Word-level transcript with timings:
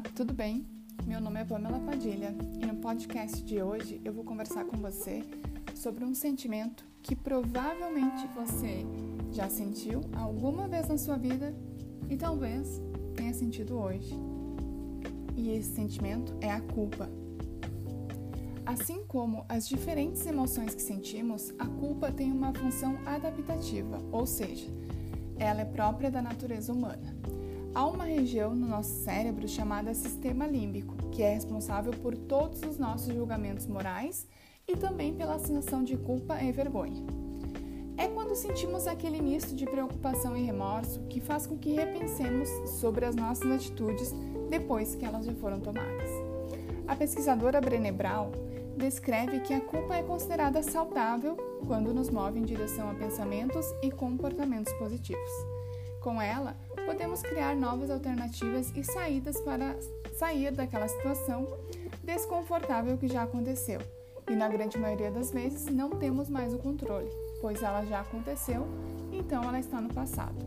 Olá, 0.00 0.10
tudo 0.16 0.32
bem? 0.32 0.66
Meu 1.06 1.20
nome 1.20 1.40
é 1.40 1.44
Pamela 1.44 1.78
Padilha 1.78 2.34
e 2.58 2.64
no 2.64 2.76
podcast 2.76 3.44
de 3.44 3.62
hoje 3.62 4.00
eu 4.02 4.14
vou 4.14 4.24
conversar 4.24 4.64
com 4.64 4.78
você 4.78 5.22
sobre 5.74 6.06
um 6.06 6.14
sentimento 6.14 6.86
que 7.02 7.14
provavelmente 7.14 8.26
você 8.34 8.86
já 9.30 9.50
sentiu 9.50 10.00
alguma 10.16 10.66
vez 10.66 10.88
na 10.88 10.96
sua 10.96 11.18
vida 11.18 11.54
e 12.08 12.16
talvez 12.16 12.80
tenha 13.14 13.34
sentido 13.34 13.76
hoje. 13.76 14.18
E 15.36 15.50
esse 15.50 15.74
sentimento 15.74 16.34
é 16.40 16.50
a 16.50 16.62
culpa. 16.62 17.06
Assim 18.64 19.04
como 19.06 19.44
as 19.50 19.68
diferentes 19.68 20.24
emoções 20.24 20.74
que 20.74 20.82
sentimos, 20.82 21.52
a 21.58 21.66
culpa 21.66 22.10
tem 22.10 22.32
uma 22.32 22.54
função 22.54 22.98
adaptativa, 23.04 24.00
ou 24.10 24.24
seja, 24.24 24.66
ela 25.38 25.60
é 25.60 25.66
própria 25.66 26.10
da 26.10 26.22
natureza 26.22 26.72
humana. 26.72 27.14
Há 27.72 27.86
uma 27.86 28.04
região 28.04 28.52
no 28.52 28.66
nosso 28.66 29.04
cérebro 29.04 29.46
chamada 29.46 29.94
sistema 29.94 30.44
límbico, 30.44 30.96
que 31.12 31.22
é 31.22 31.34
responsável 31.34 31.92
por 31.92 32.16
todos 32.16 32.62
os 32.62 32.78
nossos 32.78 33.14
julgamentos 33.14 33.66
morais 33.66 34.26
e 34.66 34.76
também 34.76 35.14
pela 35.14 35.38
sensação 35.38 35.84
de 35.84 35.96
culpa 35.96 36.42
e 36.42 36.50
vergonha. 36.50 37.04
É 37.96 38.08
quando 38.08 38.34
sentimos 38.34 38.88
aquele 38.88 39.22
misto 39.22 39.54
de 39.54 39.66
preocupação 39.66 40.36
e 40.36 40.42
remorso 40.42 41.00
que 41.08 41.20
faz 41.20 41.46
com 41.46 41.56
que 41.56 41.72
repensemos 41.72 42.48
sobre 42.80 43.04
as 43.04 43.14
nossas 43.14 43.48
atitudes 43.48 44.12
depois 44.48 44.96
que 44.96 45.04
elas 45.04 45.24
já 45.24 45.34
foram 45.34 45.60
tomadas. 45.60 46.10
A 46.88 46.96
pesquisadora 46.96 47.60
Brené 47.60 47.92
Brown 47.92 48.32
descreve 48.76 49.40
que 49.40 49.54
a 49.54 49.60
culpa 49.60 49.94
é 49.94 50.02
considerada 50.02 50.60
saudável 50.60 51.36
quando 51.68 51.94
nos 51.94 52.10
move 52.10 52.40
em 52.40 52.44
direção 52.44 52.90
a 52.90 52.94
pensamentos 52.94 53.66
e 53.80 53.92
comportamentos 53.92 54.72
positivos. 54.72 55.59
Com 56.00 56.20
ela, 56.20 56.56
podemos 56.86 57.20
criar 57.20 57.54
novas 57.54 57.90
alternativas 57.90 58.72
e 58.74 58.82
saídas 58.82 59.38
para 59.42 59.76
sair 60.18 60.50
daquela 60.50 60.88
situação 60.88 61.46
desconfortável 62.02 62.96
que 62.96 63.06
já 63.06 63.22
aconteceu. 63.22 63.80
E 64.28 64.34
na 64.34 64.48
grande 64.48 64.78
maioria 64.78 65.10
das 65.10 65.30
vezes 65.30 65.66
não 65.66 65.90
temos 65.90 66.30
mais 66.30 66.54
o 66.54 66.58
controle, 66.58 67.10
pois 67.42 67.62
ela 67.62 67.84
já 67.84 68.00
aconteceu, 68.00 68.66
então 69.12 69.42
ela 69.42 69.60
está 69.60 69.78
no 69.78 69.92
passado. 69.92 70.38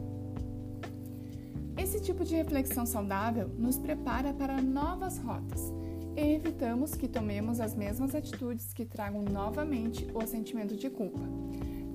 Esse 1.77 2.01
tipo 2.01 2.23
de 2.23 2.35
reflexão 2.35 2.85
saudável 2.85 3.47
nos 3.49 3.77
prepara 3.77 4.33
para 4.33 4.59
novas 4.59 5.19
rotas 5.19 5.71
e 6.15 6.35
evitamos 6.35 6.95
que 6.95 7.07
tomemos 7.07 7.59
as 7.59 7.75
mesmas 7.75 8.15
atitudes 8.15 8.73
que 8.73 8.85
tragam 8.85 9.21
novamente 9.21 10.07
o 10.13 10.25
sentimento 10.25 10.75
de 10.75 10.89
culpa 10.89 11.19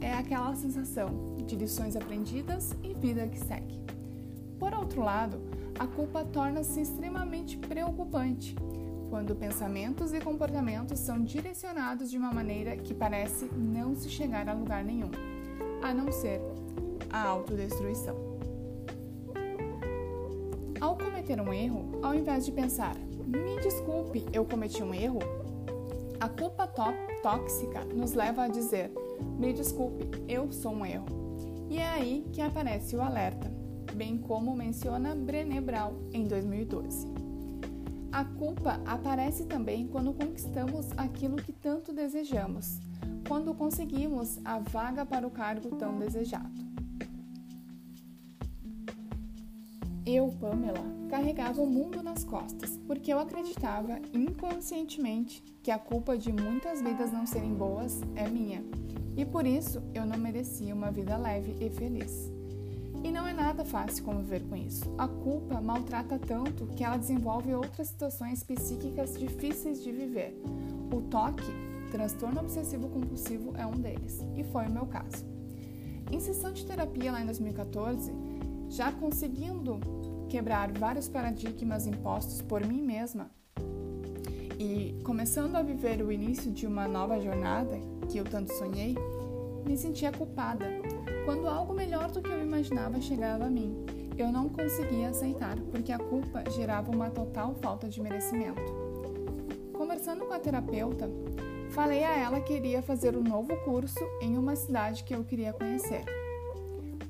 é 0.00 0.12
aquela 0.12 0.54
sensação 0.54 1.36
de 1.46 1.56
lições 1.56 1.96
aprendidas 1.96 2.74
e 2.82 2.94
vida 2.94 3.26
que 3.26 3.38
segue. 3.38 3.78
Por 4.58 4.74
outro 4.74 5.02
lado, 5.02 5.40
a 5.78 5.86
culpa 5.86 6.24
torna-se 6.24 6.80
extremamente 6.80 7.56
preocupante 7.56 8.54
quando 9.08 9.34
pensamentos 9.34 10.12
e 10.12 10.20
comportamentos 10.20 10.98
são 10.98 11.22
direcionados 11.22 12.10
de 12.10 12.18
uma 12.18 12.32
maneira 12.32 12.76
que 12.76 12.92
parece 12.92 13.46
não 13.56 13.94
se 13.94 14.08
chegar 14.08 14.48
a 14.48 14.52
lugar 14.52 14.84
nenhum, 14.84 15.10
a 15.82 15.94
não 15.94 16.12
ser 16.12 16.40
a 17.10 17.22
autodestruição. 17.22 18.16
Ao 20.80 20.96
cometer 20.96 21.40
um 21.40 21.52
erro, 21.52 21.98
ao 22.02 22.14
invés 22.14 22.44
de 22.44 22.52
pensar, 22.52 22.94
me 23.26 23.60
desculpe, 23.62 24.24
eu 24.32 24.44
cometi 24.44 24.82
um 24.82 24.94
erro, 24.94 25.20
a 26.20 26.28
culpa 26.28 26.66
tóxica 27.22 27.84
nos 27.94 28.12
leva 28.12 28.44
a 28.44 28.48
dizer, 28.48 28.90
me 29.38 29.52
desculpe, 29.52 30.04
eu 30.28 30.50
sou 30.52 30.72
um 30.72 30.86
erro. 30.86 31.06
E 31.70 31.78
é 31.78 31.88
aí 31.88 32.26
que 32.32 32.40
aparece 32.40 32.96
o 32.96 33.02
alerta, 33.02 33.50
bem 33.94 34.16
como 34.16 34.56
menciona 34.56 35.14
Brené 35.14 35.60
Brown 35.60 35.94
em 36.12 36.24
2012. 36.24 37.06
A 38.10 38.24
culpa 38.24 38.80
aparece 38.86 39.44
também 39.44 39.86
quando 39.86 40.14
conquistamos 40.14 40.90
aquilo 40.96 41.36
que 41.36 41.52
tanto 41.52 41.92
desejamos, 41.92 42.80
quando 43.26 43.54
conseguimos 43.54 44.38
a 44.44 44.58
vaga 44.58 45.04
para 45.04 45.26
o 45.26 45.30
cargo 45.30 45.76
tão 45.76 45.98
desejado. 45.98 46.68
Eu, 50.10 50.28
Pamela, 50.40 50.82
carregava 51.10 51.60
o 51.60 51.66
mundo 51.66 52.02
nas 52.02 52.24
costas, 52.24 52.78
porque 52.86 53.12
eu 53.12 53.18
acreditava 53.18 54.00
inconscientemente 54.14 55.44
que 55.62 55.70
a 55.70 55.78
culpa 55.78 56.16
de 56.16 56.32
muitas 56.32 56.80
vidas 56.80 57.12
não 57.12 57.26
serem 57.26 57.52
boas 57.52 58.00
é 58.16 58.26
minha 58.26 58.64
e 59.14 59.26
por 59.26 59.46
isso 59.46 59.82
eu 59.92 60.06
não 60.06 60.16
merecia 60.16 60.74
uma 60.74 60.90
vida 60.90 61.14
leve 61.18 61.54
e 61.60 61.68
feliz. 61.68 62.32
E 63.04 63.12
não 63.12 63.28
é 63.28 63.34
nada 63.34 63.66
fácil 63.66 64.02
conviver 64.02 64.40
com 64.48 64.56
isso. 64.56 64.82
A 64.96 65.06
culpa 65.06 65.60
maltrata 65.60 66.18
tanto 66.18 66.68
que 66.68 66.82
ela 66.82 66.96
desenvolve 66.96 67.52
outras 67.52 67.88
situações 67.88 68.42
psíquicas 68.42 69.18
difíceis 69.18 69.84
de 69.84 69.92
viver. 69.92 70.40
O 70.90 71.02
toque, 71.02 71.52
transtorno 71.90 72.40
obsessivo 72.40 72.88
compulsivo, 72.88 73.52
é 73.58 73.66
um 73.66 73.76
deles, 73.76 74.24
e 74.34 74.42
foi 74.42 74.68
o 74.68 74.72
meu 74.72 74.86
caso. 74.86 75.26
Em 76.10 76.18
sessão 76.18 76.50
de 76.50 76.64
terapia 76.64 77.12
lá 77.12 77.20
em 77.20 77.26
2014, 77.26 78.10
já 78.68 78.92
conseguindo 78.92 79.80
quebrar 80.28 80.70
vários 80.72 81.08
paradigmas 81.08 81.86
impostos 81.86 82.42
por 82.42 82.64
mim 82.66 82.82
mesma 82.82 83.30
e 84.58 84.98
começando 85.04 85.54
a 85.54 85.62
viver 85.62 86.02
o 86.02 86.10
início 86.10 86.50
de 86.50 86.66
uma 86.66 86.88
nova 86.88 87.20
jornada, 87.20 87.78
que 88.08 88.18
eu 88.18 88.24
tanto 88.24 88.52
sonhei, 88.54 88.96
me 89.64 89.76
sentia 89.76 90.10
culpada 90.10 90.66
quando 91.24 91.46
algo 91.46 91.72
melhor 91.72 92.10
do 92.10 92.20
que 92.20 92.30
eu 92.30 92.42
imaginava 92.42 93.00
chegava 93.00 93.44
a 93.44 93.50
mim. 93.50 93.86
Eu 94.16 94.32
não 94.32 94.48
conseguia 94.48 95.10
aceitar 95.10 95.56
porque 95.70 95.92
a 95.92 95.98
culpa 95.98 96.42
gerava 96.50 96.90
uma 96.90 97.08
total 97.08 97.54
falta 97.62 97.88
de 97.88 98.00
merecimento. 98.00 98.60
Conversando 99.72 100.26
com 100.26 100.34
a 100.34 100.40
terapeuta, 100.40 101.08
falei 101.70 102.02
a 102.02 102.18
ela 102.18 102.40
que 102.40 102.54
iria 102.54 102.82
fazer 102.82 103.16
um 103.16 103.22
novo 103.22 103.56
curso 103.58 104.04
em 104.20 104.36
uma 104.36 104.56
cidade 104.56 105.04
que 105.04 105.14
eu 105.14 105.22
queria 105.22 105.52
conhecer. 105.52 106.04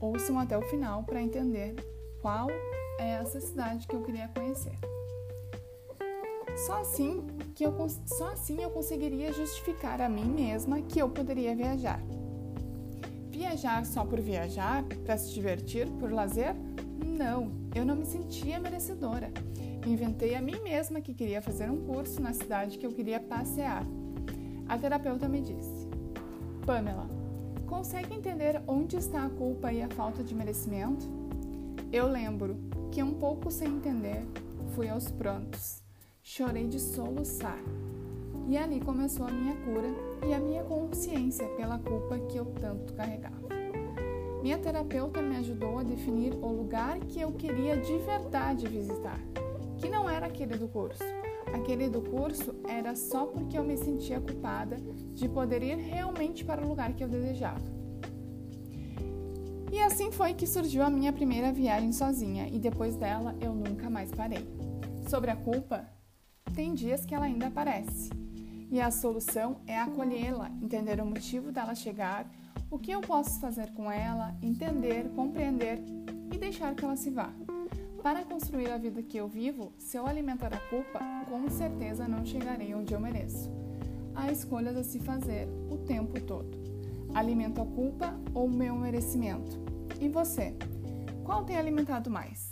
Ouçam 0.00 0.38
até 0.38 0.56
o 0.56 0.62
final 0.62 1.03
para 1.03 1.22
entender 1.22 1.75
qual 2.20 2.48
é 2.98 3.10
essa 3.20 3.41
cidade 3.41 3.86
que 3.86 3.94
eu 3.94 4.03
queria 4.03 4.28
conhecer. 4.28 4.78
Só 6.66 6.81
assim 6.81 7.26
que 7.54 7.64
eu 7.64 7.75
só 8.06 8.32
assim 8.32 8.60
eu 8.62 8.70
conseguiria 8.70 9.32
justificar 9.32 10.00
a 10.00 10.09
mim 10.09 10.25
mesma 10.25 10.81
que 10.82 11.00
eu 11.00 11.09
poderia 11.09 11.54
viajar. 11.54 12.00
Viajar 13.31 13.86
só 13.86 14.04
por 14.04 14.20
viajar, 14.20 14.84
para 15.04 15.16
se 15.16 15.32
divertir, 15.32 15.88
por 16.00 16.12
lazer? 16.12 16.54
Não, 17.04 17.53
eu 17.75 17.84
não 17.84 17.94
me 17.94 18.04
sentia 18.04 18.59
merecedora. 18.59 19.30
Inventei 19.86 20.34
a 20.34 20.42
mim 20.42 20.60
mesma 20.62 21.00
que 21.00 21.15
queria 21.15 21.41
fazer 21.41 21.70
um 21.70 21.84
curso 21.86 22.20
na 22.20 22.32
cidade 22.32 22.78
que 22.78 22.86
eu 22.86 22.92
queria 22.92 23.20
passear. 23.20 23.84
A 24.69 24.76
terapeuta 24.76 25.28
me 25.28 25.41
disse: 25.41 25.88
Pamela, 26.66 27.17
consegue 27.68 28.14
entender 28.14 28.60
onde 28.66 28.96
está 28.96 29.26
a 29.26 29.30
culpa 29.30 29.72
e 29.72 29.82
a 29.82 29.88
falta 29.88 30.24
de 30.24 30.34
merecimento? 30.34 31.06
Eu 31.92 32.08
lembro 32.08 32.56
que, 32.90 33.02
um 33.02 33.14
pouco 33.14 33.50
sem 33.50 33.68
entender, 33.68 34.24
fui 34.74 34.88
aos 34.88 35.10
prantos. 35.10 35.82
Chorei 36.22 36.66
de 36.66 36.80
soluçar. 36.80 37.58
E 38.48 38.56
ali 38.56 38.80
começou 38.80 39.26
a 39.26 39.30
minha 39.30 39.54
cura 39.56 39.88
e 40.26 40.32
a 40.32 40.38
minha 40.38 40.64
consciência 40.64 41.46
pela 41.56 41.78
culpa 41.78 42.18
que 42.18 42.38
eu 42.38 42.46
tanto 42.60 42.94
carregava. 42.94 43.48
Minha 44.42 44.58
terapeuta 44.58 45.20
me 45.20 45.36
ajudou 45.36 45.78
a 45.78 45.82
definir 45.82 46.32
o 46.34 46.48
lugar 46.48 46.98
que 47.00 47.20
eu 47.20 47.32
queria 47.32 47.76
de 47.76 47.98
verdade 47.98 48.66
visitar, 48.66 49.20
que 49.76 49.88
não 49.88 50.08
era 50.08 50.26
aquele 50.26 50.56
do 50.56 50.68
curso. 50.68 51.17
Aquele 51.54 51.88
do 51.88 52.00
curso 52.03 52.54
era 52.66 52.94
só 52.94 53.26
porque 53.26 53.59
eu 53.59 53.64
me 53.64 53.76
sentia 53.76 54.20
culpada 54.20 54.76
de 55.14 55.28
poder 55.28 55.62
ir 55.62 55.76
realmente 55.76 56.44
para 56.44 56.64
o 56.64 56.69
lugar 56.69 56.92
que 56.92 57.03
eu 57.03 57.09
desejava. 57.09 57.78
E 59.70 59.78
assim 59.81 60.10
foi 60.10 60.33
que 60.33 60.47
surgiu 60.47 60.83
a 60.83 60.91
minha 60.91 61.12
primeira 61.12 61.53
viagem 61.53 61.92
sozinha, 61.92 62.48
e 62.48 62.59
depois 62.59 62.97
dela 62.97 63.36
eu 63.41 63.54
nunca 63.54 63.91
mais 63.91 64.10
parei. 64.10 64.48
Sobre 65.09 65.30
a 65.30 65.36
culpa, 65.36 65.86
tem 66.54 66.74
dias 66.74 67.04
que 67.04 67.15
ela 67.15 67.27
ainda 67.27 67.48
aparece. 67.48 68.10
E 68.71 68.80
a 68.80 68.91
solução 68.91 69.60
é 69.66 69.78
acolhê-la, 69.78 70.50
entender 70.62 71.00
o 71.00 71.06
motivo 71.06 71.53
dela 71.53 71.74
chegar, 71.74 72.30
o 72.71 72.78
que 72.78 72.91
eu 72.91 73.00
posso 73.00 73.41
fazer 73.41 73.72
com 73.72 73.91
ela, 73.91 74.36
entender, 74.42 75.09
compreender 75.15 75.83
e 76.33 76.36
deixar 76.36 76.74
que 76.74 76.84
ela 76.84 76.97
se 76.97 77.10
vá. 77.10 77.30
Para 78.09 78.25
construir 78.25 78.71
a 78.71 78.78
vida 78.78 79.03
que 79.03 79.19
eu 79.19 79.28
vivo, 79.28 79.71
se 79.77 79.99
eu 79.99 80.07
alimentar 80.07 80.55
a 80.55 80.71
culpa, 80.71 80.99
com 81.28 81.47
certeza 81.51 82.09
não 82.09 82.25
chegarei 82.25 82.75
onde 82.75 82.95
eu 82.95 82.99
mereço. 82.99 83.51
Há 84.15 84.33
escolhas 84.33 84.78
a 84.78 84.83
se 84.83 84.99
fazer 84.99 85.47
o 85.71 85.77
tempo 85.77 86.19
todo. 86.19 86.49
Alimento 87.15 87.60
a 87.60 87.66
culpa 87.66 88.19
ou 88.33 88.49
meu 88.49 88.77
merecimento? 88.77 89.59
E 90.01 90.09
você? 90.09 90.55
Qual 91.22 91.45
tem 91.45 91.59
alimentado 91.59 92.09
mais? 92.09 92.51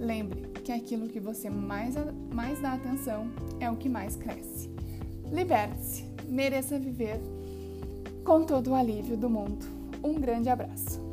Lembre 0.00 0.48
que 0.64 0.72
aquilo 0.72 1.06
que 1.06 1.20
você 1.20 1.48
mais, 1.48 1.94
mais 2.34 2.60
dá 2.60 2.72
atenção 2.72 3.30
é 3.60 3.70
o 3.70 3.76
que 3.76 3.88
mais 3.88 4.16
cresce. 4.16 4.68
Liberte-se, 5.30 6.06
mereça 6.28 6.76
viver 6.76 7.20
com 8.24 8.42
todo 8.42 8.72
o 8.72 8.74
alívio 8.74 9.16
do 9.16 9.30
mundo. 9.30 9.64
Um 10.02 10.14
grande 10.14 10.48
abraço. 10.48 11.07